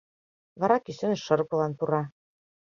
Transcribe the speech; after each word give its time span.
Вара 0.59 0.77
кӱсеныш 0.85 1.21
шырпылан 1.27 1.71
пура. 1.77 2.03